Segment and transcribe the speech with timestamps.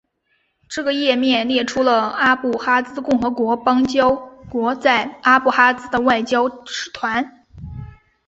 [0.67, 4.09] 这个页面列出了阿布哈兹共和国邦交
[4.49, 7.45] 国在阿布哈兹的外交使团。